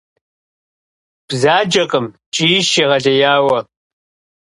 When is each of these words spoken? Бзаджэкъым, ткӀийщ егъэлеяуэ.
Бзаджэкъым, 1.27 2.05
ткӀийщ 2.31 2.69
егъэлеяуэ. 2.83 3.59